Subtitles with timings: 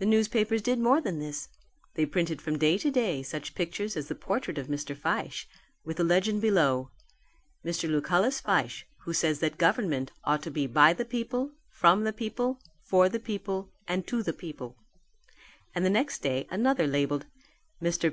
[0.00, 1.48] The newspapers did more than this.
[1.94, 4.92] They printed from day to day such pictures as the portrait of Mr.
[4.96, 5.46] Fyshe
[5.84, 6.90] with the legend below,
[7.64, 7.88] "Mr.
[7.88, 12.58] Lucullus Fyshe, who says that government ought to be by the people, from the people,
[12.82, 14.74] for the people and to the people";
[15.76, 17.26] and the next day another labelled.
[17.80, 18.12] "Mr.